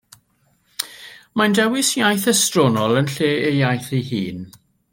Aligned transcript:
Mae'n 1.41 1.57
dewis 1.59 1.91
iaith 1.99 2.25
estronol 2.33 2.97
yn 3.03 3.13
lle 3.17 3.31
ei 3.43 3.61
iaith 3.61 3.93
ei 3.99 4.03
hun. 4.09 4.41